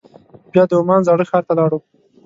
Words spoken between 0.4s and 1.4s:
بیا د عمان زاړه